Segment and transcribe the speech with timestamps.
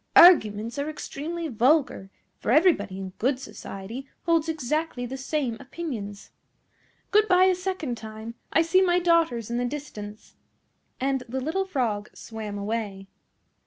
[0.15, 2.09] "Arguments are extremely vulgar,
[2.39, 6.31] for everybody in good society holds exactly the same opinions.
[7.11, 10.33] Good bye a second time; I see my daughters in the distance;"
[10.99, 13.09] and the little Frog swam away.